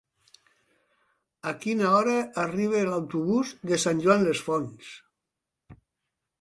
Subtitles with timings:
[1.51, 2.15] A quina hora
[2.45, 4.93] arriba l'autobús de Sant Joan les Fonts?